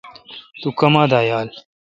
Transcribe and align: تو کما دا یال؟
تو 0.61 0.67
کما 0.79 1.03
دا 1.11 1.19
یال؟ 1.29 1.47